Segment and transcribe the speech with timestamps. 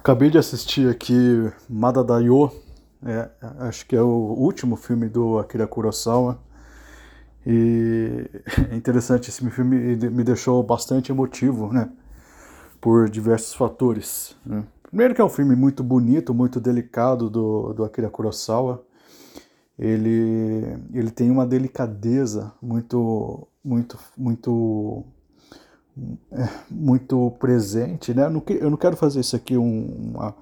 [0.00, 2.50] Acabei de assistir aqui Madadayo,
[3.04, 6.38] é, acho que é o último filme do Akira Kurosawa.
[7.46, 8.24] E
[8.72, 11.90] é interessante, esse filme me deixou bastante emotivo, né?
[12.80, 14.34] Por diversos fatores.
[14.44, 14.64] Né?
[14.84, 18.82] Primeiro que é um filme muito bonito, muito delicado do, do Akira Kurosawa.
[19.78, 25.04] Ele, ele tem uma delicadeza muito, muito, muito
[26.70, 28.24] muito presente, né?
[28.24, 30.34] Eu não, eu não, quero fazer isso aqui um, uma,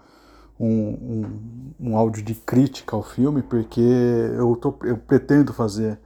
[0.58, 5.98] um, um, um, áudio de crítica ao filme, porque eu, tô, eu pretendo fazer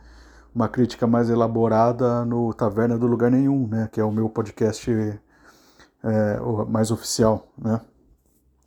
[0.54, 3.88] uma crítica mais elaborada no Taverna do Lugar Nenhum, né?
[3.90, 7.80] Que é o meu podcast é, mais oficial, né?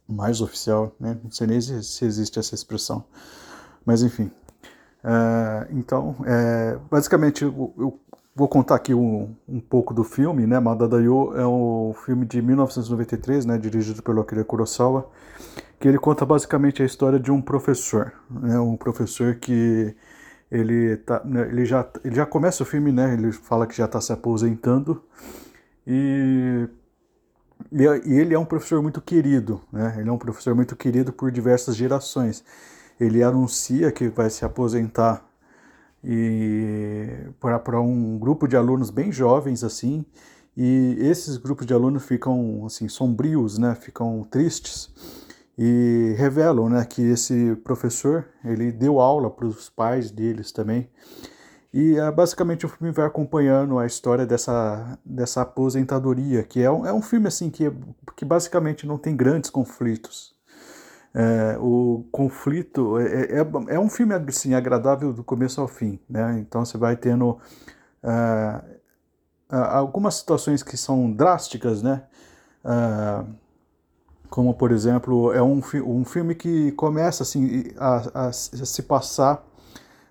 [0.08, 1.18] Mais oficial, né?
[1.24, 3.04] Não sei nem se, se existe essa expressão.
[3.86, 4.32] Mas enfim.
[5.04, 8.00] É, então, é, basicamente, eu, eu
[8.38, 10.60] Vou contar aqui um, um pouco do filme, né?
[10.60, 13.58] Madadayo é um filme de 1993, né?
[13.58, 15.10] Dirigido pelo Akira Kurosawa,
[15.80, 18.60] que ele conta basicamente a história de um professor, né?
[18.60, 19.96] Um professor que
[20.52, 23.14] ele, tá, né, ele, já, ele já começa o filme, né?
[23.14, 25.02] Ele fala que já está se aposentando
[25.88, 26.68] e,
[27.72, 29.96] e ele é um professor muito querido, né?
[29.98, 32.44] Ele é um professor muito querido por diversas gerações.
[33.00, 35.25] Ele anuncia que vai se aposentar
[37.40, 40.06] para um grupo de alunos bem jovens assim
[40.56, 44.94] e esses grupos de alunos ficam assim sombrios né ficam tristes
[45.58, 50.90] e revelam né que esse professor ele deu aula para os pais deles também.
[51.74, 56.86] E é, basicamente o filme vai acompanhando a história dessa, dessa aposentadoria que é um,
[56.86, 57.70] é um filme assim que,
[58.16, 60.35] que basicamente não tem grandes conflitos
[61.18, 66.38] é, o conflito é, é, é, um filme assim, agradável do começo ao fim, né?
[66.40, 67.40] Então você vai tendo
[68.04, 68.62] é,
[69.50, 72.04] algumas situações que são drásticas, né?
[72.66, 73.24] É,
[74.30, 79.42] como por exemplo é um, um filme que começa assim a, a, a se passar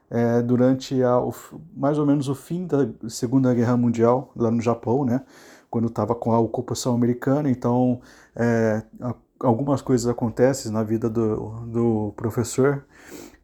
[0.08, 1.34] é, durante a, o,
[1.76, 5.20] mais ou menos o fim da Segunda Guerra Mundial lá no Japão, né?
[5.68, 8.00] Quando estava com a ocupação americana, então
[8.34, 12.84] é, a, algumas coisas acontecem na vida do, do professor,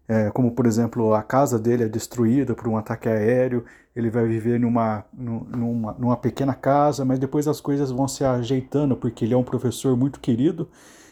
[0.09, 4.27] é, como por exemplo a casa dele é destruída por um ataque aéreo, ele vai
[4.27, 9.35] viver numa, numa, numa pequena casa, mas depois as coisas vão se ajeitando porque ele
[9.35, 10.69] é um professor muito querido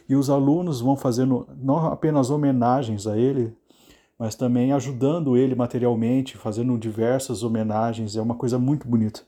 [0.08, 3.54] e os alunos vão fazendo não apenas homenagens a ele,
[4.18, 9.20] mas também ajudando ele materialmente, fazendo diversas homenagens, é uma coisa muito bonita.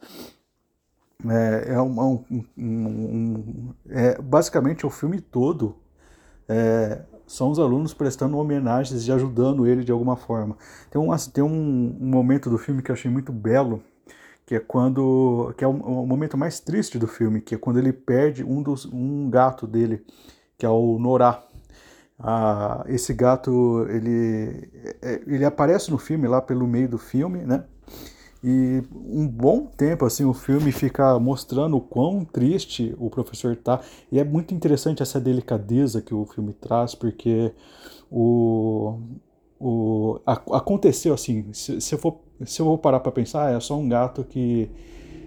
[1.29, 5.77] É, é, um, um, um, é, basicamente o filme todo
[6.49, 10.57] é, são os alunos prestando homenagens e ajudando ele de alguma forma.
[10.91, 13.83] Tem, um, tem um, um, momento do filme que eu achei muito belo,
[14.47, 17.79] que é quando que é o, o, momento mais triste do filme, que é quando
[17.79, 20.05] ele perde um dos um gato dele,
[20.59, 21.45] que é o Norá.
[22.19, 24.71] Ah, esse gato ele
[25.01, 27.65] é, ele aparece no filme lá pelo meio do filme, né?
[28.43, 33.81] E um bom tempo assim o filme fica mostrando o quão triste o professor tá.
[34.11, 37.53] E é muito interessante essa delicadeza que o filme traz, porque
[38.11, 38.99] o,
[39.59, 43.61] o a, aconteceu assim, se, se, eu for se eu vou parar para pensar, é
[43.61, 44.71] só um gato que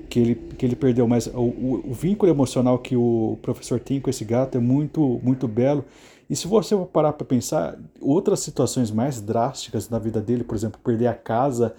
[0.09, 3.99] que ele, que ele perdeu, mas o, o, o, vínculo emocional que o professor tem
[3.99, 5.83] com esse gato é muito, muito belo.
[6.29, 10.79] E se você parar para pensar, outras situações mais drásticas na vida dele, por exemplo,
[10.83, 11.73] perder a casa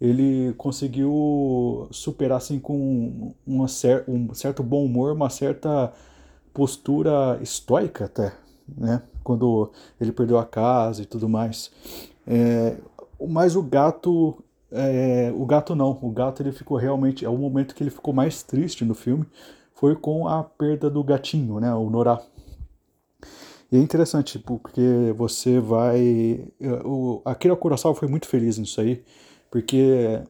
[0.00, 5.92] ele conseguiu superar assim com uma cer um certo bom humor, uma certa
[6.54, 8.32] postura estoica até,
[8.66, 9.02] né?
[9.22, 11.70] Quando ele perdeu a casa e tudo mais.
[12.26, 12.76] É,
[13.28, 17.74] mas o gato, é, o gato não, o gato ele ficou realmente, é o momento
[17.74, 19.26] que ele ficou mais triste no filme,
[19.74, 21.74] foi com a perda do gatinho, né?
[21.74, 22.20] O Norá.
[23.70, 26.44] E é interessante porque você vai,
[26.84, 29.04] o Akira Kurosawa foi muito feliz nisso aí
[29.50, 30.22] porque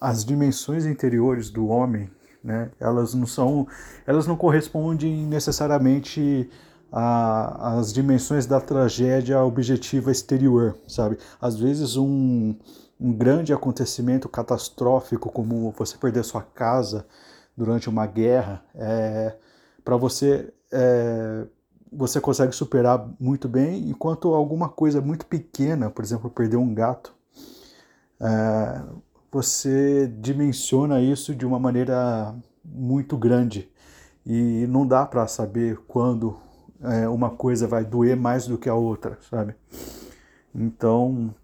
[0.00, 2.10] as dimensões interiores do homem,
[2.42, 3.66] né, elas não são,
[4.06, 6.48] elas não correspondem necessariamente
[6.90, 11.18] às dimensões da tragédia objetiva exterior, sabe?
[11.40, 12.54] Às vezes um,
[12.98, 17.06] um grande acontecimento catastrófico, como você perder sua casa
[17.56, 19.36] durante uma guerra, é,
[19.84, 21.46] para você é,
[21.92, 27.15] você consegue superar muito bem, enquanto alguma coisa muito pequena, por exemplo, perder um gato,
[28.20, 28.82] é,
[29.30, 32.34] você dimensiona isso de uma maneira
[32.64, 33.68] muito grande
[34.24, 36.36] e não dá para saber quando
[36.82, 39.54] é, uma coisa vai doer mais do que a outra, sabe?
[40.54, 41.34] Então,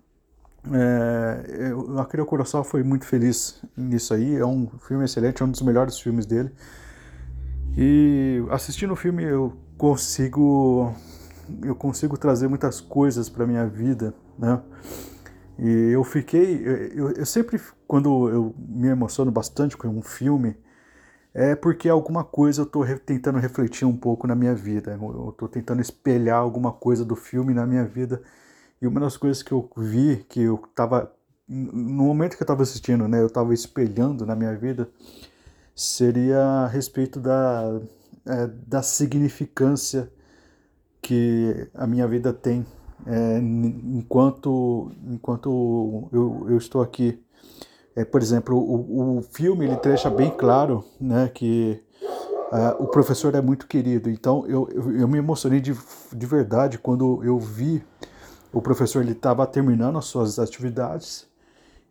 [0.72, 2.24] é, o Akira
[2.64, 6.50] foi muito feliz nisso aí, é um filme excelente, é um dos melhores filmes dele.
[7.76, 10.94] E assistindo o filme eu consigo
[11.62, 14.60] eu consigo trazer muitas coisas para minha vida, né?
[15.58, 16.62] E eu fiquei,
[16.94, 20.56] eu, eu sempre, quando eu me emociono bastante com um filme,
[21.34, 24.98] é porque alguma coisa eu estou tentando refletir um pouco na minha vida.
[25.00, 28.22] Eu estou tentando espelhar alguma coisa do filme na minha vida.
[28.80, 31.12] E uma das coisas que eu vi, que eu estava
[31.48, 34.88] no momento que eu estava assistindo, né, eu estava espelhando na minha vida,
[35.74, 37.80] seria a respeito da,
[38.26, 40.10] é, da significância
[41.00, 42.64] que a minha vida tem
[43.06, 47.20] é, enquanto, enquanto eu, eu estou aqui.
[47.94, 51.82] É, por exemplo, o, o filme ele deixa bem claro né, que
[52.50, 54.08] uh, o professor é muito querido.
[54.08, 55.76] Então eu, eu, eu, me emocionei de,
[56.12, 57.82] de verdade quando eu vi
[58.52, 61.26] o professor ele estava terminando as suas atividades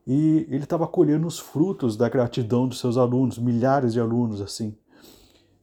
[0.05, 4.75] e ele estava colhendo os frutos da gratidão dos seus alunos, milhares de alunos assim.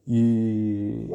[0.07, 1.09] E,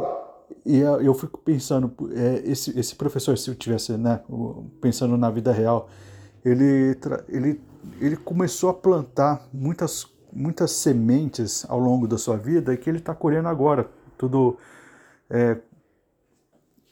[0.66, 4.22] e eu fico pensando, é, esse, esse professor, se eu tivesse né,
[4.80, 5.90] pensando na vida real,
[6.44, 7.62] ele, ele,
[8.00, 13.14] ele começou a plantar muitas, muitas sementes ao longo da sua vida que ele está
[13.14, 13.90] colhendo agora.
[14.18, 14.58] Tudo.
[15.30, 15.58] É,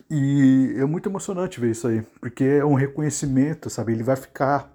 [0.10, 3.94] e é muito emocionante ver isso aí, porque é um reconhecimento, sabe?
[3.94, 4.70] Ele vai ficar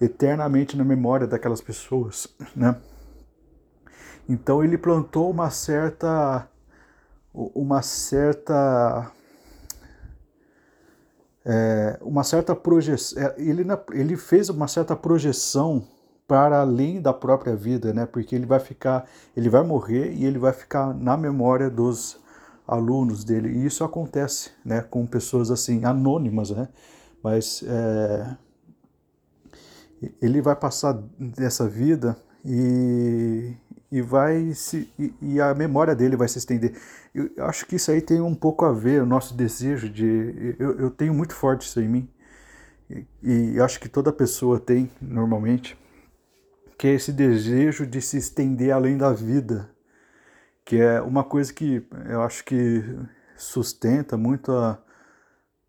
[0.00, 2.76] eternamente na memória daquelas pessoas, né?
[4.28, 6.48] Então ele plantou uma certa
[7.54, 9.12] uma certa
[11.44, 15.86] é, uma certa projeção é, ele ele fez uma certa projeção
[16.26, 18.04] para além da própria vida, né?
[18.04, 22.20] Porque ele vai ficar, ele vai morrer e ele vai ficar na memória dos
[22.66, 23.48] alunos dele.
[23.48, 24.82] E isso acontece, né?
[24.82, 26.68] Com pessoas assim anônimas, né?
[27.22, 28.36] Mas é,
[30.20, 32.14] ele vai passar dessa vida
[32.44, 33.54] e,
[33.90, 36.74] e vai se e, e, a memória dele vai se estender.
[37.14, 40.78] Eu acho que isso aí tem um pouco a ver o nosso desejo de eu,
[40.78, 42.08] eu tenho muito forte isso em mim
[43.22, 45.78] e, e acho que toda pessoa tem normalmente
[46.78, 49.68] que é esse desejo de se estender além da vida,
[50.64, 52.84] que é uma coisa que eu acho que
[53.36, 54.80] sustenta muito a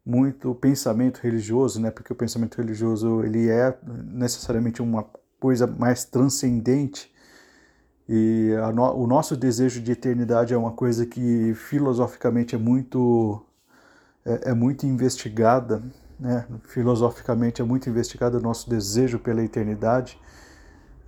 [0.06, 1.92] muito pensamento religioso, né?
[1.92, 5.04] Porque o pensamento religioso ele é necessariamente uma
[5.40, 7.12] coisa mais transcendente
[8.12, 13.40] e no, o nosso desejo de eternidade é uma coisa que filosoficamente é muito
[14.26, 15.84] é, é muito investigada,
[16.20, 16.48] né?
[16.64, 20.20] Filosoficamente é muito investigada o nosso desejo pela eternidade,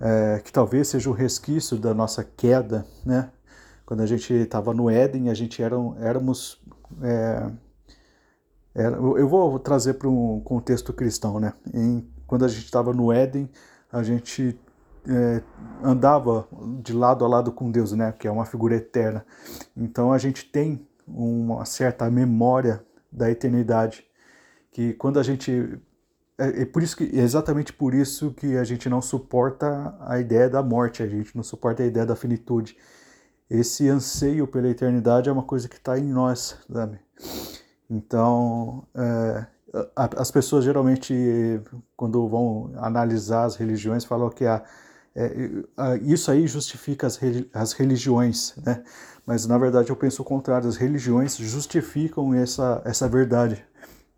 [0.00, 3.32] é, que talvez seja o resquício da nossa queda, né?
[3.84, 6.62] Quando a gente estava no Éden, a gente era, éramos
[7.02, 7.50] é,
[8.72, 11.52] era, eu vou trazer para um contexto cristão, né?
[11.74, 13.50] Em, quando a gente estava no Éden,
[13.90, 14.56] a gente
[15.08, 15.42] é,
[15.82, 16.46] andava
[16.82, 18.12] de lado a lado com Deus, né?
[18.12, 19.24] Que é uma figura eterna.
[19.76, 24.04] Então a gente tem uma certa memória da eternidade,
[24.70, 25.78] que quando a gente
[26.38, 30.18] é, é por isso que é exatamente por isso que a gente não suporta a
[30.18, 32.76] ideia da morte, a gente não suporta a ideia da finitude.
[33.50, 36.98] Esse anseio pela eternidade é uma coisa que está em nós, sabe?
[37.90, 39.46] Então, é,
[39.94, 41.14] as pessoas geralmente,
[41.96, 44.64] quando vão analisar as religiões, falam que a,
[46.02, 47.20] isso aí justifica as,
[47.52, 48.82] as religiões, né?
[49.26, 53.64] Mas na verdade eu penso o contrário, as religiões justificam essa, essa verdade,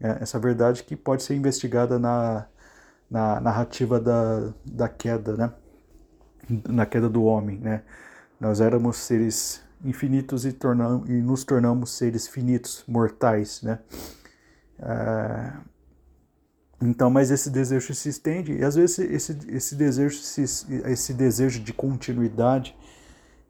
[0.01, 2.47] é, essa verdade que pode ser investigada na,
[3.11, 5.53] na narrativa da, da queda, né?
[6.69, 7.83] Na queda do homem, né?
[8.41, 10.57] Nós éramos seres infinitos e,
[11.07, 13.79] e nos tornamos seres finitos, mortais, né?
[14.79, 15.53] É,
[16.83, 20.21] então, mas esse desejo se estende e às vezes esse, esse desejo
[20.87, 22.77] esse desejo de continuidade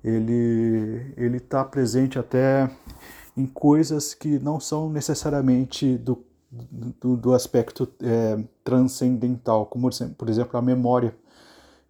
[0.03, 2.71] ele ele está presente até
[3.37, 10.57] em coisas que não são necessariamente do, do, do aspecto é, transcendental, como por exemplo
[10.57, 11.15] a memória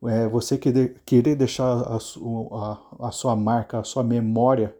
[0.07, 4.75] é, você querer, querer deixar a, a, a, sua marca, a sua memória,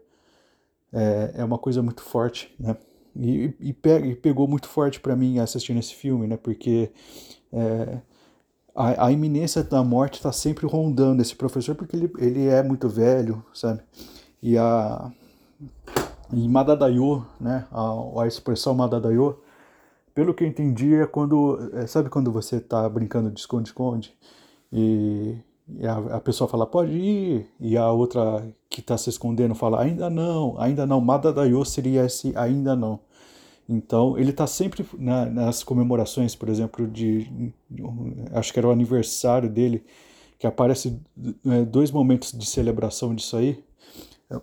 [0.93, 2.75] é, é uma coisa muito forte, né?
[3.15, 6.37] E, e, pega, e pegou muito forte para mim assistindo esse filme, né?
[6.37, 6.91] Porque
[7.51, 7.99] é,
[8.75, 12.89] a, a, iminência da morte está sempre rondando esse professor, porque ele, ele é muito
[12.89, 13.81] velho, sabe?
[14.41, 15.11] E a
[16.33, 17.65] e Madadayo, né?
[17.71, 19.39] A, a expressão Madadayo,
[20.13, 21.71] pelo que eu entendi, é quando.
[21.73, 24.13] É, sabe quando você está brincando de esconde-esconde?
[24.71, 29.55] E, e a, a, pessoa fala, pode ir, e a outra que está se escondendo
[29.55, 32.99] fala, ainda não, ainda não, Madadayo seria esse ainda não.
[33.67, 37.51] Então, ele está sempre na, nas comemorações, por exemplo, de,
[38.31, 39.83] acho que era o aniversário dele,
[40.37, 41.01] que aparece
[41.47, 43.63] é, dois momentos de celebração disso aí.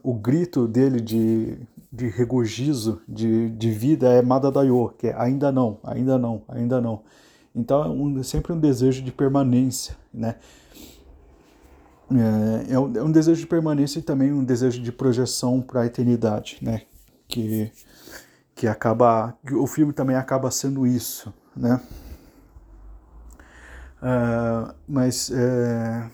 [0.03, 1.57] o grito dele de,
[1.93, 7.03] de regozijo, de, de vida é Madadayo, que é ainda não, ainda não, ainda não.
[7.55, 10.37] Então é um, sempre um desejo de permanência, né?
[12.21, 15.83] É, é, um, é um desejo de permanência e também um desejo de projeção para
[15.83, 16.83] a eternidade, né?
[17.29, 17.73] Que,
[18.55, 21.81] que acaba, o filme também acaba sendo isso, né?
[24.03, 26.11] Uh, mas é,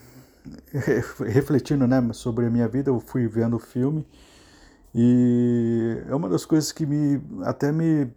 [1.26, 4.06] refletindo né, sobre a minha vida, eu fui vendo o filme
[4.94, 8.10] e é uma das coisas que me até me,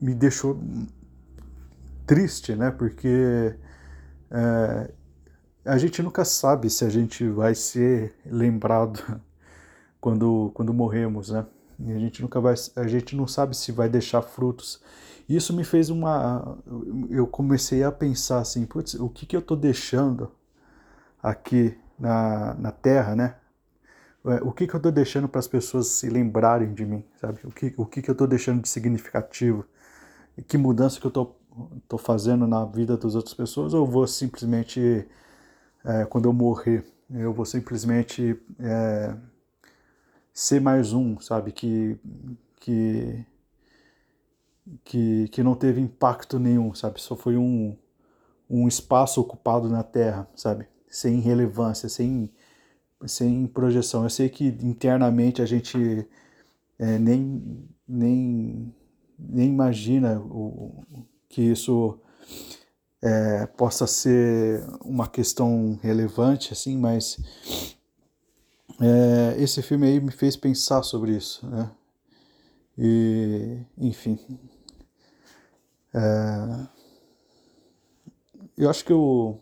[0.00, 0.60] me deixou
[2.06, 2.70] triste, né?
[2.70, 3.54] Porque
[4.30, 4.90] é,
[5.66, 9.20] a gente nunca sabe se a gente vai ser lembrado
[10.00, 11.46] quando, quando morremos, né?
[11.78, 14.80] E a gente nunca vai, a gente não sabe se vai deixar frutos.
[15.28, 16.56] Isso me fez uma,
[17.10, 20.30] eu comecei a pensar assim, putz, o que que eu estou deixando
[21.22, 23.34] aqui na, na Terra, né?
[24.26, 27.40] É, o que que eu estou deixando para as pessoas se lembrarem de mim, sabe?
[27.44, 29.64] O que, o que que eu estou deixando de significativo?
[30.48, 31.34] Que mudança que eu tô,
[31.88, 33.72] tô fazendo na vida das outras pessoas?
[33.72, 35.06] Ou vou simplesmente,
[35.86, 39.16] é, quando eu morrer, eu vou simplesmente é,
[40.32, 41.52] ser mais um, sabe?
[41.52, 41.96] Que,
[42.56, 43.24] que,
[44.84, 47.00] que, que não teve impacto nenhum, sabe?
[47.00, 47.76] Só foi um,
[48.50, 50.66] um espaço ocupado na Terra, sabe?
[50.88, 52.32] Sem relevância, sem,
[53.06, 54.02] sem projeção.
[54.02, 56.06] Eu sei que internamente a gente
[56.78, 58.74] é, nem, nem,
[59.16, 60.84] nem imagina o,
[61.28, 62.00] que isso
[63.02, 67.18] é, possa ser uma questão relevante, assim, mas
[68.80, 71.70] é, esse filme aí me fez pensar sobre isso, né?
[72.78, 74.18] E, enfim.
[75.94, 76.66] É,
[78.56, 79.40] eu acho que eu,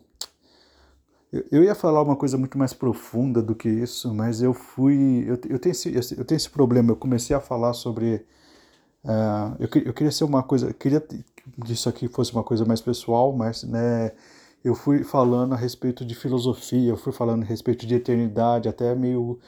[1.51, 5.23] eu ia falar uma coisa muito mais profunda do que isso, mas eu fui.
[5.27, 6.91] Eu, eu, tenho, esse, eu tenho esse problema.
[6.91, 8.25] Eu comecei a falar sobre.
[9.05, 10.73] Uh, eu, eu queria ser uma coisa.
[10.73, 11.23] Queria que
[11.71, 14.11] isso aqui fosse uma coisa mais pessoal, mas né,
[14.63, 18.95] eu fui falando a respeito de filosofia, eu fui falando a respeito de eternidade, até
[18.95, 19.39] meio.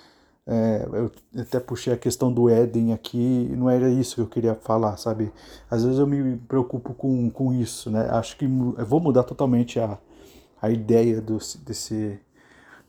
[0.50, 1.12] É, eu
[1.42, 5.30] até puxei a questão do Éden aqui, não era isso que eu queria falar, sabe?
[5.70, 8.08] Às vezes eu me preocupo com, com isso, né?
[8.12, 9.98] Acho que vou mudar totalmente a,
[10.62, 12.20] a ideia do, desse.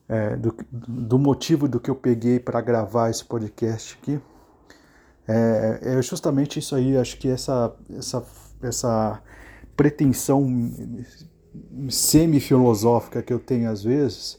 [0.09, 4.21] É, do, do motivo do que eu peguei para gravar esse podcast aqui.
[5.29, 8.25] É, é justamente isso aí, acho que essa, essa,
[8.63, 9.23] essa
[9.77, 10.73] pretensão
[11.91, 14.39] semi-filosófica que eu tenho às vezes,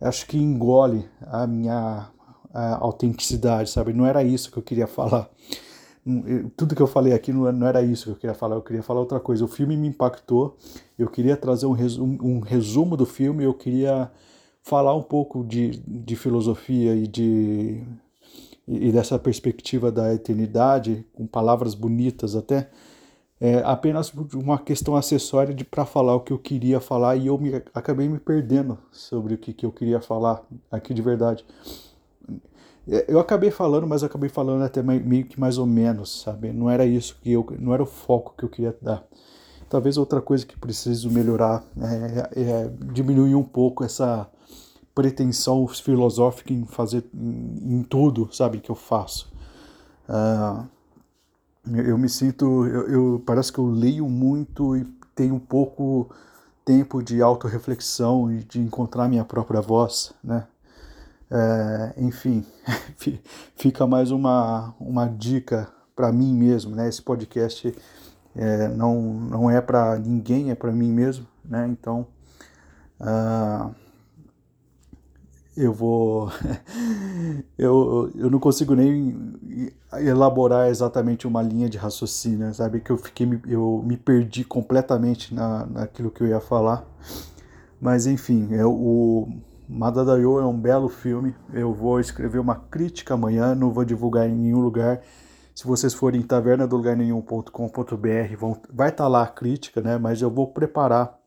[0.00, 2.08] acho que engole a minha
[2.52, 3.92] a autenticidade, sabe?
[3.92, 5.30] Não era isso que eu queria falar.
[6.56, 9.00] Tudo que eu falei aqui não era isso que eu queria falar, eu queria falar
[9.00, 9.44] outra coisa.
[9.44, 10.56] O filme me impactou,
[10.98, 14.10] eu queria trazer um resumo, um resumo do filme, eu queria
[14.62, 17.84] falar um pouco de, de filosofia e de
[18.66, 22.68] e dessa perspectiva da eternidade, com palavras bonitas até,
[23.40, 27.38] é, apenas uma questão acessória de para falar o que eu queria falar e eu
[27.38, 31.44] me, acabei me perdendo sobre o que, que eu queria falar aqui de verdade.
[32.86, 36.52] É, eu acabei falando, mas acabei falando até meio que mais ou menos, sabe?
[36.52, 39.02] Não era isso que eu, não era o foco que eu queria dar.
[39.70, 41.64] Talvez outra coisa que preciso melhorar
[42.34, 44.28] é, é diminuir um pouco essa
[45.00, 49.32] pretensão filosófica em fazer em, em tudo, sabe, que eu faço.
[50.06, 50.68] Uh,
[51.74, 56.10] eu me sinto, eu, eu, parece que eu leio muito e tenho pouco
[56.66, 60.46] tempo de autorreflexão e de encontrar minha própria voz, né?
[61.30, 62.44] É, enfim,
[63.56, 65.66] fica mais uma, uma dica
[65.96, 66.88] para mim mesmo, né?
[66.88, 67.74] Esse podcast
[68.36, 71.66] é, não, não é para ninguém, é para mim mesmo, né?
[71.68, 72.06] Então,
[73.00, 73.74] uh,
[75.56, 76.30] eu vou.
[77.58, 79.34] eu, eu não consigo nem
[79.94, 82.80] elaborar exatamente uma linha de raciocínio, sabe?
[82.80, 83.28] Que eu fiquei.
[83.46, 86.84] Eu me perdi completamente na, naquilo que eu ia falar.
[87.80, 89.28] Mas enfim, é, o
[89.68, 91.34] Madadayo é um belo filme.
[91.52, 95.00] Eu vou escrever uma crítica amanhã, não vou divulgar em nenhum lugar.
[95.54, 97.50] Se vocês forem em tavernadolugarnenhum.com.br,
[98.72, 99.98] vai estar tá lá a crítica, né?
[99.98, 101.19] Mas eu vou preparar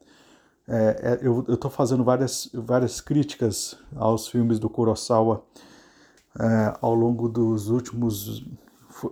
[0.68, 5.44] é, é, eu estou fazendo várias, várias críticas aos filmes do Kurosawa
[6.40, 8.46] é, ao longo dos últimos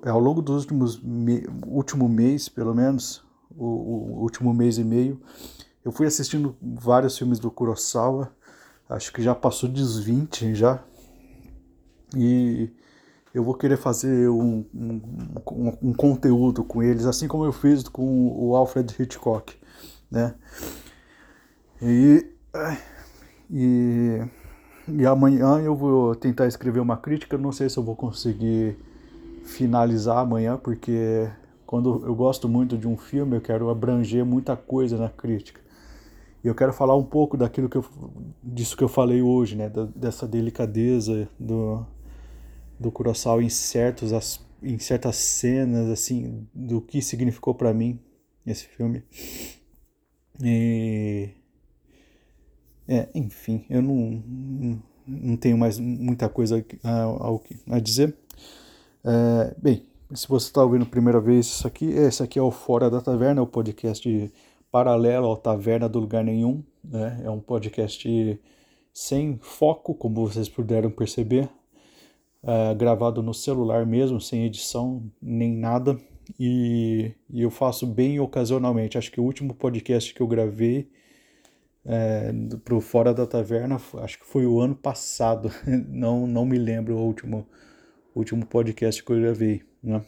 [0.06, 3.22] ao longo dos últimos me, último mês pelo menos
[3.56, 5.20] o, o, último mês e meio
[5.84, 8.32] eu fui assistindo vários filmes do Kurosawa
[8.88, 10.82] acho que já passou dos 20 já
[12.16, 12.70] e
[13.34, 15.02] eu vou querer fazer um, um,
[15.52, 19.54] um, um conteúdo com eles assim como eu fiz com o Alfred Hitchcock
[20.10, 20.34] né
[21.82, 22.26] e,
[23.50, 24.22] e
[24.88, 27.38] E amanhã eu vou tentar escrever uma crítica.
[27.38, 28.78] Não sei se eu vou conseguir
[29.46, 31.30] finalizar amanhã, porque
[31.66, 35.62] quando eu gosto muito de um filme, eu quero abranger muita coisa na crítica.
[36.44, 37.86] E eu quero falar um pouco daquilo que eu,
[38.44, 39.70] disso que eu falei hoje, né?
[39.70, 41.86] Da, dessa delicadeza do,
[42.80, 48.00] do Kurosawa em, certos, em certas cenas, assim, do que significou para mim
[48.46, 49.04] esse filme.
[50.44, 51.30] E.
[52.92, 54.22] É, enfim, eu não,
[55.08, 58.14] não tenho mais muita coisa a, a, a dizer.
[59.02, 62.52] É, bem, se você está ouvindo a primeira vez isso aqui, esse aqui é o
[62.52, 64.30] Fora da Taverna, o podcast
[64.70, 66.62] paralelo ao Taverna do Lugar Nenhum.
[66.84, 67.22] Né?
[67.24, 68.38] É um podcast
[68.94, 71.48] sem foco, como vocês puderam perceber,
[72.44, 75.98] é, gravado no celular mesmo, sem edição nem nada.
[76.38, 78.98] E, e, eu faço bem ocasionalmente.
[78.98, 80.90] Acho que o último podcast que eu gravei
[81.86, 82.32] é,
[82.64, 85.52] para o Fora da Taverna, acho que foi o ano passado.
[85.88, 87.48] Não, não me lembro o último
[88.16, 90.04] último podcast que eu gravei, né?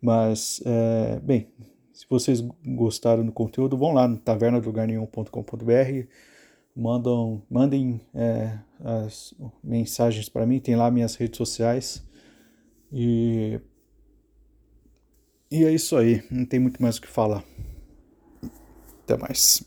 [0.00, 1.48] Mas, é, bem,
[1.92, 6.06] se vocês gostaram do conteúdo, vão lá no tavernadolugarnenhum.com.br,
[6.76, 12.06] mandam, mandem é, as mensagens para mim, tem lá minhas redes sociais
[12.92, 13.60] e
[15.50, 17.42] e é isso aí, não tem muito mais o que falar.
[19.02, 19.64] Até mais.